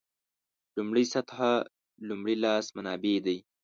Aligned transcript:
لومړۍ 0.77 1.05
سطح 1.13 1.37
لومړي 2.07 2.35
لاس 2.43 2.65
منابع 2.77 3.15
دي. 3.25 3.37